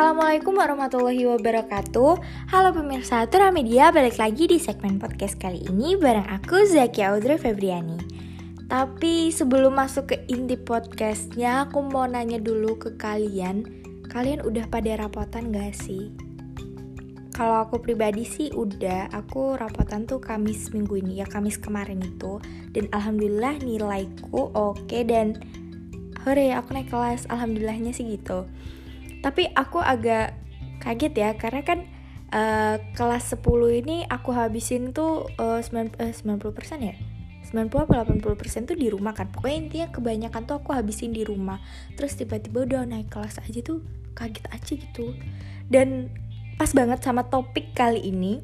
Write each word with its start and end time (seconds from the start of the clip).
Assalamualaikum 0.00 0.56
warahmatullahi 0.56 1.28
wabarakatuh. 1.28 2.24
Halo 2.48 2.72
pemirsa 2.72 3.28
Tura 3.28 3.52
Media 3.52 3.92
Balik 3.92 4.16
lagi 4.16 4.48
di 4.48 4.56
segmen 4.56 4.96
podcast 4.96 5.36
kali 5.36 5.60
ini 5.68 5.92
Bareng 5.92 6.24
aku 6.24 6.64
Zaki 6.64 7.04
Audrey 7.04 7.36
Febriani. 7.36 8.00
Tapi 8.64 9.28
sebelum 9.28 9.76
masuk 9.76 10.08
ke 10.08 10.24
inti 10.32 10.56
podcastnya 10.56 11.68
Aku 11.68 11.84
mau 11.84 12.08
nanya 12.08 12.40
dulu 12.40 12.80
ke 12.80 12.96
kalian. 12.96 13.68
Kalian 14.08 14.40
udah 14.40 14.72
pada 14.72 14.96
rapotan 14.96 15.52
gak 15.52 15.76
sih? 15.76 16.08
Kalau 17.36 17.68
aku 17.68 17.84
pribadi 17.84 18.24
sih 18.24 18.48
udah. 18.56 19.12
Aku 19.12 19.60
rapotan 19.60 20.08
tuh 20.08 20.16
Kamis 20.16 20.72
minggu 20.72 20.96
ini 20.96 21.20
ya 21.20 21.28
Kamis 21.28 21.60
kemarin 21.60 22.00
itu. 22.00 22.40
Dan 22.72 22.88
Alhamdulillah 22.96 23.60
nilaiku 23.60 24.48
oke 24.48 24.80
okay, 24.80 25.04
dan 25.04 25.36
Hore 26.24 26.56
aku 26.56 26.72
naik 26.72 26.88
kelas. 26.88 27.28
Alhamdulillahnya 27.28 27.92
sih 27.92 28.16
gitu 28.16 28.48
tapi 29.20 29.48
aku 29.52 29.80
agak 29.80 30.36
kaget 30.80 31.14
ya 31.14 31.30
karena 31.36 31.62
kan 31.62 31.84
uh, 32.32 32.76
kelas 32.96 33.36
10 33.36 33.44
ini 33.84 33.96
aku 34.08 34.32
habisin 34.32 34.96
tuh 34.96 35.28
uh, 35.36 35.60
9, 35.60 36.00
uh, 36.00 36.12
90% 36.12 36.88
ya? 36.88 36.96
90 37.50 37.66
apa 37.82 38.06
80% 38.06 38.70
tuh 38.70 38.78
di 38.78 38.88
rumah 38.88 39.10
kan? 39.10 39.26
Pokoknya 39.28 39.56
intinya 39.58 39.88
kebanyakan 39.90 40.42
tuh 40.46 40.62
aku 40.62 40.70
habisin 40.70 41.10
di 41.10 41.26
rumah. 41.26 41.58
Terus 41.98 42.14
tiba-tiba 42.14 42.62
udah 42.62 42.86
naik 42.86 43.10
kelas 43.10 43.42
aja 43.42 43.60
tuh 43.60 43.82
kaget 44.14 44.46
aja 44.54 44.72
gitu. 44.78 45.18
Dan 45.66 46.14
pas 46.54 46.70
banget 46.70 47.02
sama 47.02 47.26
topik 47.26 47.74
kali 47.74 48.06
ini 48.06 48.38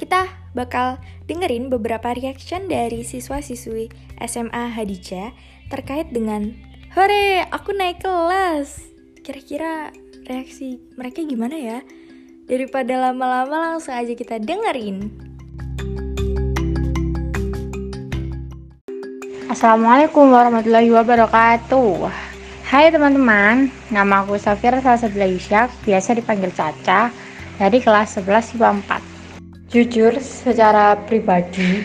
kita 0.00 0.24
bakal 0.56 0.96
dengerin 1.28 1.68
beberapa 1.68 2.16
reaction 2.16 2.64
dari 2.72 3.04
siswa-siswi 3.04 3.92
SMA 4.24 4.72
Hadijah 4.72 5.36
terkait 5.68 6.08
dengan 6.08 6.56
Hore, 6.96 7.46
aku 7.54 7.70
naik 7.76 8.02
kelas. 8.02 8.82
Kira-kira 9.22 9.92
reaksi 10.30 10.78
mereka 10.94 11.26
gimana 11.26 11.58
ya? 11.58 11.78
Daripada 12.46 13.10
lama-lama 13.10 13.74
langsung 13.74 13.94
aja 13.98 14.14
kita 14.14 14.38
dengerin. 14.38 15.10
Assalamualaikum 19.50 20.30
warahmatullahi 20.30 20.94
wabarakatuh 20.94 22.06
Hai 22.70 22.94
teman-teman, 22.94 23.66
nama 23.90 24.22
aku 24.22 24.38
Safira 24.38 24.78
Salsabila 24.78 25.26
Isyak, 25.26 25.74
biasa 25.82 26.14
dipanggil 26.14 26.54
Caca 26.54 27.10
dari 27.58 27.82
kelas 27.82 28.14
11 28.14 28.54
IPA 28.54 28.70
4 28.86 29.74
Jujur, 29.74 30.14
secara 30.22 30.94
pribadi, 31.02 31.82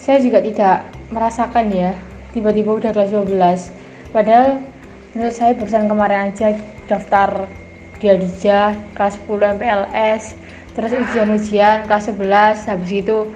saya 0.00 0.24
juga 0.24 0.40
tidak 0.40 0.88
merasakan 1.12 1.68
ya, 1.68 1.92
tiba-tiba 2.32 2.80
udah 2.80 2.96
kelas 2.96 3.12
12 3.12 4.08
Padahal 4.16 4.64
menurut 5.10 5.34
saya 5.34 5.58
barusan 5.58 5.90
kemarin 5.90 6.30
aja 6.30 6.54
daftar 6.86 7.50
di 7.98 8.06
Adija 8.06 8.78
kelas 8.94 9.18
10 9.26 9.58
MPLS 9.58 10.38
terus 10.78 10.90
ujian-ujian 10.94 11.90
kelas 11.90 12.14
11 12.14 12.70
habis 12.70 12.90
itu 12.94 13.26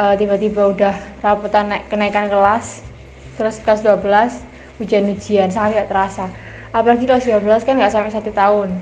uh, 0.00 0.14
tiba-tiba 0.16 0.72
udah 0.72 0.96
raputan 1.20 1.68
naik 1.68 1.92
kenaikan 1.92 2.32
kelas 2.32 2.80
terus 3.36 3.60
kelas 3.60 3.84
12 3.84 4.80
ujian-ujian 4.82 5.54
sangat 5.54 5.86
terasa. 5.86 6.26
Apalagi 6.74 7.06
kelas 7.06 7.28
12 7.28 7.62
kan 7.62 7.78
nggak 7.78 7.92
sampai 7.92 8.10
satu 8.10 8.34
tahun 8.34 8.74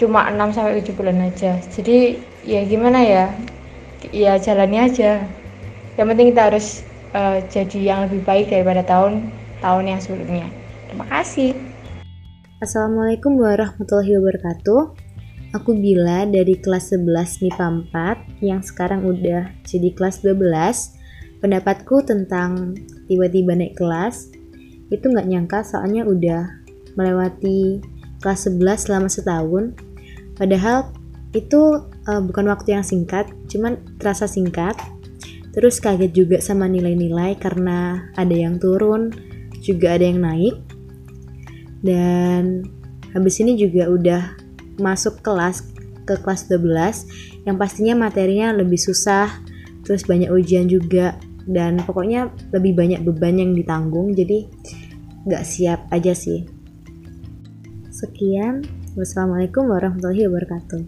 cuma 0.00 0.30
6 0.30 0.56
sampai 0.56 0.80
7 0.80 0.96
bulan 0.96 1.20
aja. 1.26 1.58
Jadi 1.74 2.16
ya 2.46 2.64
gimana 2.64 3.02
ya? 3.04 3.26
Ya 4.14 4.38
jalani 4.40 4.78
aja. 4.78 5.26
Yang 5.98 6.06
penting 6.06 6.26
kita 6.32 6.42
harus 6.48 6.66
uh, 7.12 7.42
jadi 7.50 7.78
yang 7.82 7.98
lebih 8.08 8.24
baik 8.24 8.46
daripada 8.48 8.80
tahun-tahun 8.86 9.84
yang 9.84 10.00
sebelumnya 10.00 10.48
Terima 10.94 11.10
kasih. 11.10 11.58
Assalamualaikum 12.62 13.34
warahmatullahi 13.42 14.14
wabarakatuh. 14.14 14.94
Aku 15.58 15.74
Bila 15.74 16.22
dari 16.22 16.54
kelas 16.54 16.94
11 16.94 17.42
MIPA 17.42 17.66
4 17.90 18.46
yang 18.46 18.62
sekarang 18.62 19.02
udah 19.02 19.50
jadi 19.66 19.90
kelas 19.90 20.22
12. 20.22 20.38
Pendapatku 21.42 21.98
tentang 22.06 22.78
tiba-tiba 23.10 23.58
naik 23.58 23.74
kelas 23.74 24.38
itu 24.94 25.02
nggak 25.10 25.26
nyangka 25.26 25.66
soalnya 25.66 26.06
udah 26.06 26.62
melewati 26.94 27.82
kelas 28.22 28.46
11 28.46 28.86
selama 28.86 29.10
setahun. 29.10 29.74
Padahal 30.38 30.94
itu 31.34 31.90
uh, 32.06 32.22
bukan 32.22 32.46
waktu 32.54 32.78
yang 32.78 32.86
singkat, 32.86 33.26
cuman 33.50 33.82
terasa 33.98 34.30
singkat. 34.30 34.78
Terus 35.58 35.82
kaget 35.82 36.14
juga 36.14 36.38
sama 36.38 36.70
nilai-nilai 36.70 37.34
karena 37.42 38.06
ada 38.14 38.36
yang 38.38 38.62
turun, 38.62 39.10
juga 39.58 39.98
ada 39.98 40.06
yang 40.06 40.22
naik 40.22 40.73
dan 41.84 42.64
habis 43.12 43.38
ini 43.38 43.60
juga 43.60 43.86
udah 43.92 44.22
masuk 44.80 45.20
kelas 45.20 45.70
ke 46.08 46.16
kelas 46.18 46.48
12 46.48 47.46
yang 47.46 47.56
pastinya 47.60 48.08
materinya 48.08 48.56
lebih 48.56 48.80
susah 48.80 49.30
terus 49.84 50.08
banyak 50.08 50.32
ujian 50.32 50.66
juga 50.66 51.20
dan 51.44 51.76
pokoknya 51.84 52.32
lebih 52.56 52.72
banyak 52.72 53.04
beban 53.04 53.36
yang 53.36 53.52
ditanggung 53.52 54.16
jadi 54.16 54.48
gak 55.28 55.44
siap 55.44 55.84
aja 55.92 56.16
sih. 56.16 56.48
Sekian 57.92 58.64
wassalamualaikum 58.96 59.68
warahmatullahi 59.68 60.26
wabarakatuh. 60.28 60.82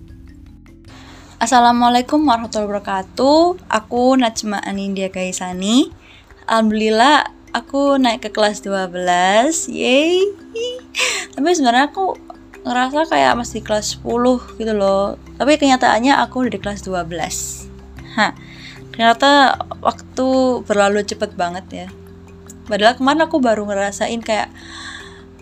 Assalamualaikum 1.36 2.24
warahmatullahi 2.24 2.68
wabarakatuh. 2.72 3.68
Aku 3.68 4.16
Najma 4.16 4.64
Anindya 4.64 5.12
Gaisani 5.12 5.92
Alhamdulillah 6.46 7.26
aku 7.50 7.98
naik 7.98 8.22
ke 8.22 8.30
kelas 8.30 8.62
12 8.62 9.66
Yeay 9.66 10.30
Tapi 11.36 11.52
sebenarnya 11.52 11.92
aku 11.92 12.16
ngerasa 12.66 13.06
kayak 13.06 13.38
masih 13.38 13.60
kelas 13.62 14.00
10 14.02 14.58
gitu 14.58 14.72
loh. 14.72 15.20
Tapi 15.36 15.60
kenyataannya 15.60 16.16
aku 16.18 16.48
udah 16.48 16.52
di 16.56 16.60
kelas 16.60 16.82
12 16.82 17.68
Hah, 18.16 18.32
ternyata 18.96 19.60
waktu 19.84 20.28
berlalu 20.64 21.04
cepet 21.04 21.36
banget 21.36 21.66
ya. 21.68 21.88
Padahal 22.64 22.96
kemarin 22.96 23.28
aku 23.28 23.44
baru 23.44 23.68
ngerasain 23.68 24.24
kayak 24.24 24.48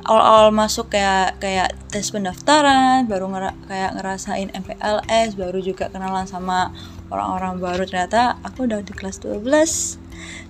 awal-awal 0.03 0.51
masuk 0.51 0.91
kayak 0.91 1.39
kayak 1.39 1.71
tes 1.89 2.11
pendaftaran, 2.11 3.07
baru 3.07 3.31
ngera 3.31 3.55
kayak 3.71 3.95
ngerasain 3.95 4.51
MPLS, 4.51 5.39
baru 5.39 5.63
juga 5.63 5.87
kenalan 5.87 6.27
sama 6.27 6.75
orang-orang 7.15 7.63
baru. 7.63 7.87
Ternyata 7.87 8.43
aku 8.43 8.67
udah 8.67 8.83
di 8.83 8.91
kelas 8.91 9.23
12 9.23 9.47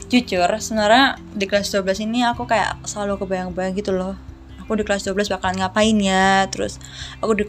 jujur 0.09 0.49
sebenarnya 0.61 1.21
di 1.37 1.45
kelas 1.45 1.73
12 1.73 2.09
ini 2.09 2.25
aku 2.25 2.49
kayak 2.49 2.85
selalu 2.89 3.21
kebayang-bayang 3.21 3.75
gitu 3.77 3.93
loh 3.93 4.15
aku 4.65 4.81
di 4.81 4.85
kelas 4.85 5.05
12 5.07 5.29
bakalan 5.29 5.61
ngapain 5.61 5.97
ya? 6.01 6.49
Terus 6.49 6.81
aku 7.21 7.33
di 7.37 7.45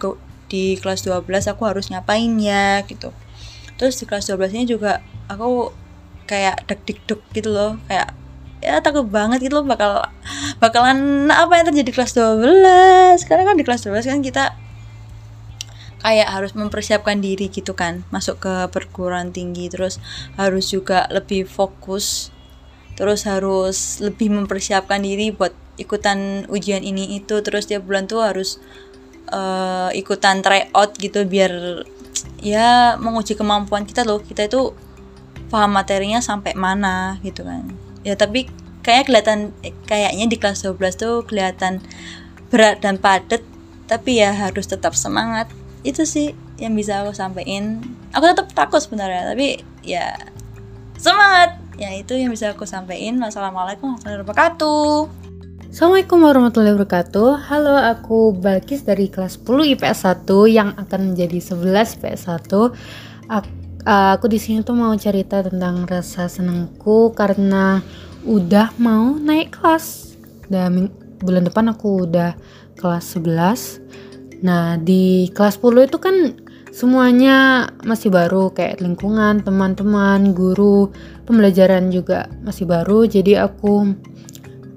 di 0.51 0.63
kelas 0.77 1.07
12 1.07 1.23
aku 1.51 1.63
harus 1.65 1.87
ngapain 1.89 2.29
ya? 2.37 2.83
Gitu. 2.83 3.09
Terus 3.79 3.95
di 3.99 4.05
kelas 4.05 4.27
12 4.27 4.55
ini 4.55 4.65
juga 4.67 5.01
aku 5.31 5.71
kayak 6.27 6.67
deg 6.67 6.79
deg 6.85 7.21
gitu 7.31 7.49
loh. 7.49 7.79
Kayak 7.87 8.13
ya 8.63 8.81
takut 8.81 9.05
banget 9.05 9.45
gitu 9.45 9.61
loh 9.61 9.67
bakal 9.67 10.09
bakalan 10.57 11.29
apa 11.29 11.53
yang 11.61 11.65
terjadi 11.69 11.85
di 11.85 11.93
kelas 11.93 12.17
12 12.17 13.29
karena 13.29 13.43
kan 13.45 13.55
di 13.59 13.63
kelas 13.67 13.85
12 13.85 14.09
kan 14.09 14.19
kita 14.25 14.43
kayak 16.01 16.29
harus 16.29 16.53
mempersiapkan 16.53 17.17
diri 17.17 17.49
gitu 17.49 17.73
kan. 17.73 18.05
Masuk 18.13 18.41
ke 18.41 18.53
perguruan 18.69 19.33
tinggi 19.33 19.69
terus 19.73 19.97
harus 20.37 20.69
juga 20.69 21.09
lebih 21.09 21.49
fokus 21.49 22.35
terus 22.95 23.27
harus 23.27 23.99
lebih 23.99 24.31
mempersiapkan 24.31 25.03
diri 25.03 25.35
buat 25.35 25.51
ikutan 25.75 26.47
ujian 26.47 26.81
ini 26.83 27.19
itu 27.19 27.39
terus 27.43 27.67
tiap 27.67 27.83
bulan 27.83 28.07
tuh 28.07 28.23
harus 28.23 28.59
uh, 29.31 29.89
ikutan 29.91 30.39
tryout 30.39 30.95
gitu 30.99 31.23
biar 31.25 31.83
ya 32.39 32.95
menguji 32.99 33.35
kemampuan 33.35 33.83
kita 33.83 34.05
loh. 34.05 34.21
Kita 34.21 34.45
itu 34.45 34.73
paham 35.49 35.77
materinya 35.77 36.19
sampai 36.21 36.53
mana 36.57 37.19
gitu 37.21 37.45
kan. 37.45 37.65
Ya 38.05 38.13
tapi 38.17 38.49
kayak 38.85 39.09
kelihatan 39.09 39.49
kayaknya 39.89 40.25
di 40.29 40.37
kelas 40.37 40.61
12 40.61 40.77
tuh 41.01 41.15
kelihatan 41.25 41.81
berat 42.53 42.85
dan 42.85 43.01
padat 43.01 43.41
tapi 43.89 44.21
ya 44.21 44.33
harus 44.33 44.69
tetap 44.69 44.93
semangat. 44.93 45.49
Itu 45.85 46.05
sih 46.05 46.33
yang 46.57 46.73
bisa 46.73 47.01
aku 47.01 47.13
sampaikan. 47.13 47.81
Aku 48.13 48.25
tetap 48.25 48.49
takut 48.53 48.81
sebenarnya 48.81 49.33
tapi 49.33 49.61
ya 49.81 50.17
semangat. 50.97 51.57
Ya 51.75 51.91
itu 51.91 52.16
yang 52.16 52.31
bisa 52.31 52.55
aku 52.55 52.63
sampaikan. 52.63 53.19
Wassalamualaikum 53.19 53.99
warahmatullahi 53.99 54.23
wabarakatuh 54.23 55.24
Assalamualaikum 55.75 56.23
warahmatullahi 56.23 56.72
wabarakatuh. 56.72 57.51
Halo 57.51 57.75
aku 57.75 58.31
Balkis 58.31 58.87
dari 58.87 59.11
kelas 59.11 59.43
10 59.43 59.75
IPS 59.75 60.07
1 60.07 60.47
yang 60.47 60.72
akan 60.72 61.11
menjadi 61.11 61.35
11 61.51 61.99
IPS 61.99 62.31
1 62.31 62.47
Aku, 63.27 63.51
aku 63.83 64.25
di 64.31 64.39
sini 64.39 64.63
tuh 64.63 64.72
mau 64.72 64.95
cerita 64.95 65.43
tentang 65.43 65.83
rasa 65.83 66.31
senangku 66.31 67.11
karena 67.11 67.83
udah 68.23 68.72
mau 68.79 69.19
naik 69.19 69.59
kelas. 69.59 70.16
Dan 70.47 70.95
bulan 71.19 71.43
depan 71.43 71.67
aku 71.67 72.07
udah 72.07 72.39
kelas 72.79 73.19
11 73.19 74.47
Nah 74.47 74.79
di 74.79 75.28
kelas 75.35 75.59
10 75.59 75.91
itu 75.91 75.99
kan 75.99 76.39
semuanya 76.71 77.67
masih 77.83 78.16
baru 78.16 78.47
kayak 78.55 78.79
lingkungan, 78.79 79.43
teman-teman, 79.43 80.31
guru, 80.31 80.95
pembelajaran 81.28 81.91
juga 81.91 82.31
masih 82.47 82.63
baru. 82.63 83.03
Jadi 83.11 83.35
aku 83.35 83.91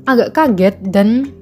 agak 0.09 0.33
kaget 0.33 0.77
dan 0.89 1.37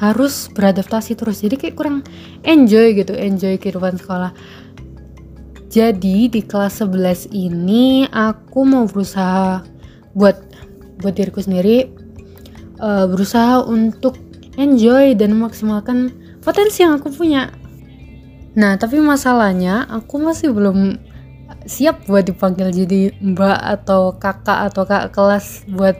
harus 0.00 0.48
beradaptasi 0.52 1.16
terus 1.16 1.44
jadi 1.44 1.60
kayak 1.60 1.76
kurang 1.76 2.00
enjoy 2.44 2.96
gitu 2.96 3.12
enjoy 3.12 3.60
kehidupan 3.60 4.00
sekolah 4.00 4.32
jadi 5.68 6.32
di 6.32 6.40
kelas 6.40 6.80
11 6.80 7.36
ini 7.36 8.08
aku 8.08 8.64
mau 8.64 8.88
berusaha 8.88 9.60
buat 10.16 10.40
buat 11.04 11.12
diriku 11.12 11.44
sendiri 11.44 11.92
uh, 12.80 13.04
berusaha 13.04 13.60
untuk 13.68 14.16
enjoy 14.56 15.12
dan 15.12 15.36
memaksimalkan 15.36 16.12
potensi 16.40 16.80
yang 16.80 16.96
aku 16.96 17.12
punya. 17.12 17.52
Nah, 18.56 18.80
tapi 18.80 18.96
masalahnya 19.04 19.84
aku 19.84 20.16
masih 20.16 20.56
belum 20.56 20.96
siap 21.68 22.08
buat 22.08 22.24
dipanggil 22.24 22.72
jadi 22.72 23.12
mbak 23.20 23.58
atau 23.60 24.16
kakak 24.16 24.72
atau 24.72 24.82
kak 24.88 25.12
kelas 25.12 25.66
buat 25.68 25.98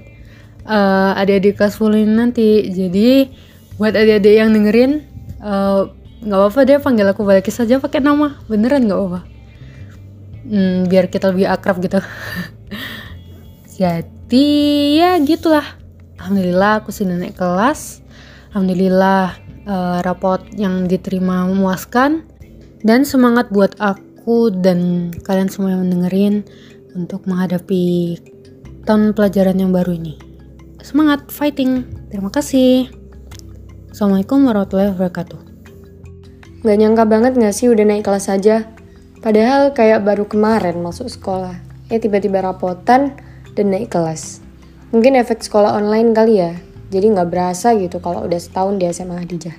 uh, 0.66 1.14
adik-adik 1.16 1.56
kelas 1.56 1.78
10 1.78 2.02
ini 2.04 2.14
nanti. 2.14 2.48
Jadi 2.68 3.30
buat 3.76 3.94
adik-adik 3.94 4.34
yang 4.40 4.50
dengerin 4.56 5.04
eh, 5.44 5.80
nggak 6.24 6.38
uh, 6.38 6.42
apa-apa 6.48 6.64
deh 6.64 6.80
panggil 6.80 7.04
aku 7.12 7.28
balik 7.28 7.52
saja 7.52 7.76
pakai 7.76 8.00
nama 8.00 8.40
beneran 8.48 8.88
nggak 8.88 8.98
apa-apa. 8.98 9.20
Hmm, 10.46 10.86
biar 10.86 11.10
kita 11.10 11.34
lebih 11.34 11.46
akrab 11.50 11.82
gitu. 11.82 12.00
jadi 13.78 14.48
ya 14.96 15.10
gitulah. 15.22 15.66
Alhamdulillah 16.16 16.82
aku 16.82 16.90
sudah 16.90 17.20
naik 17.20 17.36
kelas. 17.36 18.00
Alhamdulillah 18.50 19.36
uh, 19.68 19.98
rapot 20.00 20.40
yang 20.56 20.88
diterima 20.88 21.44
memuaskan 21.44 22.24
dan 22.80 23.04
semangat 23.04 23.52
buat 23.52 23.76
aku 23.76 24.48
dan 24.54 25.12
kalian 25.26 25.52
semua 25.52 25.76
yang 25.76 25.84
mendengarin 25.84 26.46
untuk 26.96 27.28
menghadapi 27.28 28.16
tahun 28.88 29.12
pelajaran 29.12 29.60
yang 29.60 29.74
baru 29.74 29.92
ini. 29.98 30.25
Semangat 30.86 31.34
fighting. 31.34 31.82
Terima 32.14 32.30
kasih. 32.30 32.86
Assalamualaikum 33.90 34.46
warahmatullahi 34.46 34.94
wabarakatuh. 34.94 35.40
Gak 36.62 36.78
nyangka 36.78 37.02
banget 37.10 37.34
gak 37.34 37.54
sih 37.58 37.66
udah 37.66 37.82
naik 37.82 38.06
kelas 38.06 38.30
aja? 38.30 38.70
Padahal 39.18 39.74
kayak 39.74 40.06
baru 40.06 40.30
kemarin 40.30 40.78
masuk 40.78 41.10
sekolah. 41.10 41.58
Eh 41.90 41.98
tiba-tiba 41.98 42.38
rapotan 42.38 43.18
dan 43.58 43.66
naik 43.74 43.90
kelas. 43.90 44.38
Mungkin 44.94 45.18
efek 45.18 45.42
sekolah 45.42 45.74
online 45.74 46.14
kali 46.14 46.38
ya, 46.38 46.54
jadi 46.94 47.18
nggak 47.18 47.34
berasa 47.34 47.74
gitu 47.74 47.98
kalau 47.98 48.22
udah 48.22 48.38
setahun 48.38 48.78
di 48.78 48.86
SMA 48.86 49.26
Hadijah. 49.26 49.58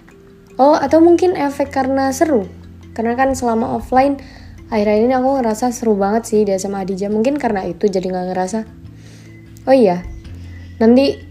Oh, 0.55 0.79
atau 0.79 1.03
mungkin 1.03 1.35
efek 1.35 1.75
karena 1.75 2.07
seru. 2.15 2.47
Karena 2.95 3.19
kan 3.19 3.35
selama 3.35 3.75
offline, 3.75 4.15
akhir-akhir 4.71 5.11
ini 5.11 5.13
aku 5.19 5.43
ngerasa 5.43 5.75
seru 5.75 5.99
banget 5.99 6.23
sih 6.23 6.47
di 6.47 6.55
SMA 6.55 6.87
Hadijah. 6.87 7.11
Mungkin 7.11 7.35
karena 7.35 7.67
itu 7.67 7.91
jadi 7.91 8.15
nggak 8.15 8.27
ngerasa. 8.31 8.59
Oh 9.67 9.75
iya, 9.75 10.07
nanti 10.77 11.21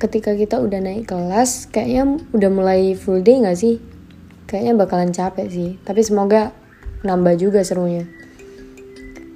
ketika 0.00 0.32
kita 0.32 0.56
udah 0.60 0.80
naik 0.80 1.08
kelas, 1.08 1.68
kayaknya 1.68 2.20
udah 2.32 2.50
mulai 2.50 2.96
full 2.96 3.20
day 3.20 3.40
nggak 3.44 3.58
sih? 3.60 3.76
Kayaknya 4.48 4.72
bakalan 4.80 5.10
capek 5.12 5.46
sih. 5.52 5.70
Tapi 5.84 6.00
semoga 6.00 6.50
nambah 7.04 7.36
juga 7.36 7.60
serunya. 7.60 8.08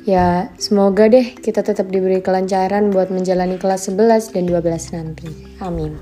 Ya, 0.05 0.52
semoga 0.61 1.08
deh 1.08 1.32
kita 1.32 1.64
tetap 1.64 1.88
diberi 1.88 2.20
kelancaran 2.20 2.93
buat 2.93 3.08
menjalani 3.08 3.56
kelas 3.56 3.88
11 3.88 4.37
dan 4.37 4.44
12 4.44 4.93
nanti. 4.93 5.29
Amin. 5.64 5.96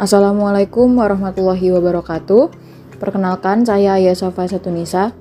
Assalamualaikum 0.00 0.88
warahmatullahi 0.96 1.68
wabarakatuh. 1.68 2.48
Perkenalkan, 2.96 3.68
saya 3.68 4.00
Ayah 4.00 4.16
Sofa 4.16 4.48
Satunisa. 4.48 5.12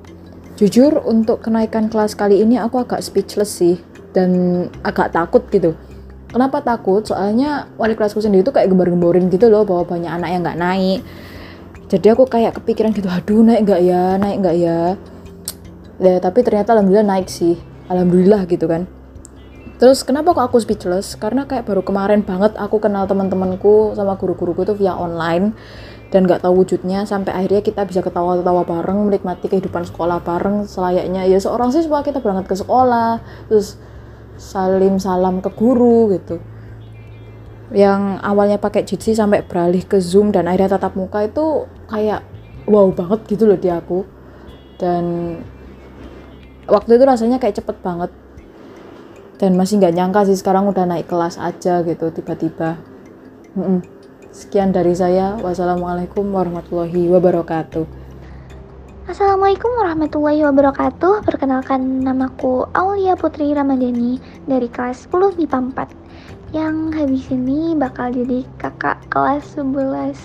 Jujur, 0.56 1.04
untuk 1.04 1.44
kenaikan 1.44 1.92
kelas 1.92 2.16
kali 2.16 2.40
ini 2.40 2.56
aku 2.56 2.80
agak 2.88 3.04
speechless 3.04 3.52
sih. 3.52 3.84
Dan 4.16 4.66
agak 4.88 5.12
takut 5.12 5.44
gitu. 5.52 5.76
Kenapa 6.34 6.66
takut? 6.66 7.06
Soalnya 7.06 7.70
wali 7.78 7.94
kelasku 7.94 8.18
sendiri 8.18 8.42
tuh 8.42 8.58
kayak 8.58 8.74
gembar-gemborin 8.74 9.30
gitu 9.30 9.54
loh 9.54 9.62
bahwa 9.70 9.86
banyak 9.86 10.10
anak 10.10 10.30
yang 10.34 10.42
nggak 10.42 10.58
naik. 10.58 11.00
Jadi 11.94 12.08
aku 12.10 12.26
kayak 12.26 12.58
kepikiran 12.58 12.90
gitu, 12.90 13.06
aduh 13.06 13.46
naik 13.46 13.70
nggak 13.70 13.82
ya, 13.86 14.18
naik 14.18 14.42
nggak 14.42 14.58
ya. 14.58 14.98
Ya, 16.02 16.18
tapi 16.18 16.42
ternyata 16.42 16.74
alhamdulillah 16.74 17.06
naik 17.06 17.30
sih. 17.30 17.54
Alhamdulillah 17.86 18.50
gitu 18.50 18.66
kan. 18.66 18.90
Terus 19.78 20.02
kenapa 20.02 20.34
kok 20.34 20.50
aku 20.50 20.58
speechless? 20.58 21.14
Karena 21.14 21.46
kayak 21.46 21.70
baru 21.70 21.86
kemarin 21.86 22.26
banget 22.26 22.58
aku 22.58 22.82
kenal 22.82 23.06
teman-temanku 23.06 23.94
sama 23.94 24.18
guru-guruku 24.18 24.66
tuh 24.66 24.74
via 24.74 24.98
online. 24.98 25.54
Dan 26.14 26.30
gak 26.30 26.46
tahu 26.46 26.62
wujudnya 26.62 27.10
sampai 27.10 27.34
akhirnya 27.34 27.66
kita 27.66 27.90
bisa 27.90 28.06
ketawa-ketawa 28.06 28.70
bareng 28.70 29.10
menikmati 29.10 29.50
kehidupan 29.50 29.86
sekolah 29.86 30.22
bareng 30.22 30.70
selayaknya. 30.70 31.26
Ya 31.26 31.42
seorang 31.42 31.74
siswa 31.74 32.06
kita 32.06 32.22
berangkat 32.22 32.54
ke 32.54 32.56
sekolah. 32.62 33.22
Terus 33.50 33.82
salim 34.38 35.00
salam 35.00 35.40
ke 35.40 35.50
guru 35.54 36.12
gitu. 36.14 36.42
Yang 37.74 38.22
awalnya 38.22 38.62
pakai 38.62 38.86
Jitsi 38.86 39.18
sampai 39.18 39.42
beralih 39.42 39.82
ke 39.82 39.98
Zoom 39.98 40.30
dan 40.30 40.46
akhirnya 40.46 40.78
tatap 40.78 40.94
muka 40.94 41.26
itu 41.26 41.66
kayak 41.90 42.22
wow 42.70 42.92
banget 42.94 43.26
gitu 43.34 43.50
loh 43.50 43.58
di 43.58 43.70
aku. 43.72 44.06
Dan 44.78 45.38
waktu 46.70 47.02
itu 47.02 47.04
rasanya 47.08 47.42
kayak 47.42 47.64
cepet 47.64 47.78
banget. 47.82 48.12
Dan 49.42 49.58
masih 49.58 49.82
nggak 49.82 49.96
nyangka 49.98 50.30
sih 50.30 50.38
sekarang 50.38 50.70
udah 50.70 50.86
naik 50.86 51.10
kelas 51.10 51.42
aja 51.42 51.82
gitu 51.82 52.14
tiba-tiba. 52.14 52.78
Sekian 54.30 54.70
dari 54.70 54.94
saya. 54.94 55.38
Wassalamualaikum 55.42 56.30
warahmatullahi 56.30 57.10
wabarakatuh 57.10 58.03
Assalamualaikum 59.04 59.68
warahmatullahi 59.84 60.48
wabarakatuh 60.48 61.28
Perkenalkan 61.28 62.08
namaku 62.08 62.64
Aulia 62.72 63.20
Putri 63.20 63.52
Ramadhani 63.52 64.16
Dari 64.48 64.72
kelas 64.72 65.12
10 65.12 65.36
di 65.36 65.44
4 65.44 66.56
Yang 66.56 66.76
habis 66.96 67.26
ini 67.28 67.76
bakal 67.76 68.16
jadi 68.16 68.48
kakak 68.64 69.04
kelas 69.12 69.60
11 69.60 70.16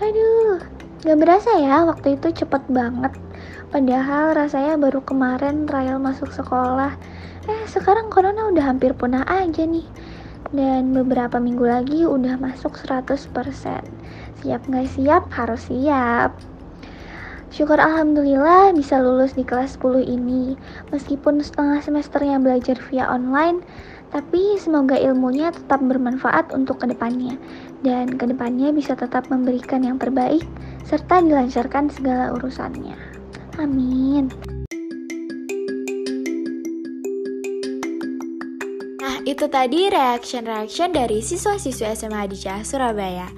Aduh 0.00 0.56
Gak 1.04 1.18
berasa 1.20 1.52
ya 1.60 1.84
waktu 1.84 2.16
itu 2.16 2.32
cepet 2.32 2.64
banget 2.72 3.12
Padahal 3.68 4.32
rasanya 4.32 4.80
baru 4.80 5.04
kemarin 5.04 5.68
trial 5.68 6.00
masuk 6.00 6.32
sekolah. 6.32 6.96
Eh, 7.44 7.62
sekarang 7.68 8.08
corona 8.08 8.48
udah 8.48 8.64
hampir 8.64 8.96
punah 8.96 9.28
aja 9.28 9.68
nih. 9.68 9.84
Dan 10.48 10.96
beberapa 10.96 11.36
minggu 11.36 11.68
lagi 11.68 12.08
udah 12.08 12.40
masuk 12.40 12.80
100%. 12.80 13.84
Siap 14.40 14.64
nggak 14.64 14.88
siap? 14.88 15.28
Harus 15.28 15.68
siap. 15.68 16.32
Syukur 17.48 17.80
Alhamdulillah 17.80 18.76
bisa 18.76 19.00
lulus 19.00 19.32
di 19.32 19.40
kelas 19.40 19.80
10 19.80 20.04
ini. 20.04 20.52
Meskipun 20.92 21.40
setengah 21.40 21.80
semesternya 21.80 22.36
belajar 22.36 22.76
via 22.92 23.08
online, 23.08 23.64
tapi 24.12 24.60
semoga 24.60 25.00
ilmunya 25.00 25.48
tetap 25.48 25.80
bermanfaat 25.80 26.52
untuk 26.52 26.84
ke 26.84 26.92
depannya. 26.92 27.40
Dan 27.80 28.20
ke 28.20 28.28
depannya 28.28 28.68
bisa 28.76 28.92
tetap 28.92 29.32
memberikan 29.32 29.80
yang 29.80 29.96
terbaik, 29.96 30.44
serta 30.84 31.24
dilancarkan 31.24 31.88
segala 31.88 32.36
urusannya. 32.36 33.00
Amin. 33.56 34.28
Nah, 39.00 39.24
itu 39.24 39.48
tadi 39.48 39.88
reaction-reaction 39.88 40.92
dari 40.92 41.24
siswa-siswa 41.24 41.96
SMA 41.96 42.28
Hadijah 42.28 42.60
Surabaya. 42.60 43.32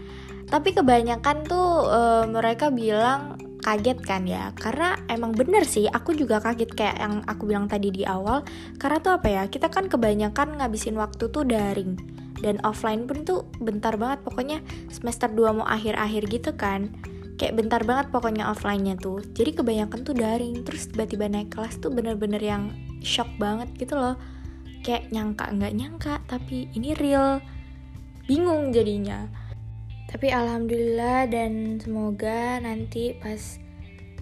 Tapi 0.50 0.74
kebanyakan 0.74 1.46
tuh 1.46 1.86
e, 1.86 2.00
mereka 2.26 2.74
bilang 2.74 3.39
kaget 3.60 3.98
kan 4.02 4.24
ya. 4.24 4.50
Karena 4.56 4.96
emang 5.06 5.36
bener 5.36 5.62
sih 5.68 5.86
aku 5.86 6.16
juga 6.16 6.40
kaget 6.40 6.72
kayak 6.72 6.96
yang 6.98 7.14
aku 7.28 7.46
bilang 7.46 7.68
tadi 7.68 7.92
di 7.92 8.02
awal. 8.08 8.42
Karena 8.80 8.98
tuh 9.00 9.20
apa 9.20 9.28
ya 9.28 9.42
kita 9.46 9.68
kan 9.68 9.86
kebanyakan 9.86 10.58
ngabisin 10.58 10.96
waktu 10.96 11.28
tuh 11.28 11.44
daring. 11.44 11.96
Dan 12.40 12.56
offline 12.64 13.04
pun 13.04 13.22
tuh 13.22 13.44
bentar 13.60 14.00
banget 14.00 14.24
pokoknya 14.24 14.58
semester 14.88 15.28
2 15.28 15.60
mau 15.60 15.66
akhir-akhir 15.68 16.22
gitu 16.32 16.50
kan. 16.56 16.88
Kayak 17.36 17.56
bentar 17.56 17.80
banget 17.84 18.12
pokoknya 18.12 18.48
offline-nya 18.48 19.00
tuh. 19.00 19.24
Jadi 19.32 19.56
kebanyakan 19.56 20.00
tuh 20.04 20.16
daring 20.16 20.64
terus 20.64 20.88
tiba-tiba 20.88 21.28
naik 21.28 21.52
kelas 21.52 21.80
tuh 21.80 21.92
bener-bener 21.92 22.40
yang 22.40 22.72
shock 23.04 23.28
banget 23.40 23.68
gitu 23.76 23.96
loh. 23.96 24.16
Kayak 24.80 25.12
nyangka 25.12 25.52
nggak 25.52 25.72
nyangka 25.76 26.14
tapi 26.28 26.68
ini 26.72 26.96
real. 26.96 27.40
Bingung 28.24 28.72
jadinya 28.72 29.39
tapi 30.10 30.34
alhamdulillah 30.34 31.30
dan 31.30 31.78
semoga 31.78 32.58
nanti 32.58 33.14
pas 33.22 33.62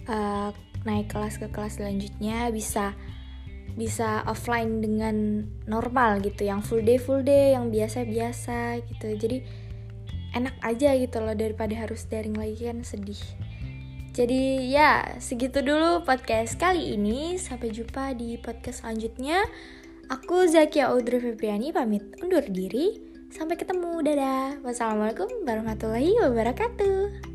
uh, 0.04 0.52
naik 0.84 1.08
kelas 1.08 1.40
ke 1.40 1.48
kelas 1.48 1.80
selanjutnya 1.80 2.52
bisa 2.52 2.92
bisa 3.72 4.20
offline 4.28 4.84
dengan 4.84 5.48
normal 5.64 6.20
gitu 6.20 6.44
yang 6.44 6.60
full 6.60 6.84
day 6.84 7.00
full 7.00 7.24
day 7.24 7.56
yang 7.56 7.72
biasa-biasa 7.72 8.84
gitu. 8.84 9.16
Jadi 9.16 9.38
enak 10.36 10.60
aja 10.60 10.92
gitu 10.98 11.24
loh 11.24 11.32
daripada 11.32 11.72
harus 11.72 12.04
daring 12.04 12.36
lagi 12.36 12.68
kan 12.68 12.84
sedih. 12.84 13.22
Jadi 14.12 14.74
ya 14.74 15.16
segitu 15.22 15.62
dulu 15.62 16.04
podcast 16.04 16.58
kali 16.60 16.98
ini. 16.98 17.40
Sampai 17.40 17.72
jumpa 17.72 18.12
di 18.18 18.36
podcast 18.36 18.84
selanjutnya. 18.84 19.40
Aku 20.08 20.48
Zakia 20.48 20.90
Audrey 20.92 21.20
Febriani 21.20 21.70
pamit 21.70 22.02
undur 22.20 22.42
diri 22.44 23.07
sampai 23.28 23.60
ketemu 23.60 24.00
dadah. 24.00 24.60
Wassalamualaikum 24.64 25.28
warahmatullahi 25.44 26.16
wabarakatuh 26.24 27.27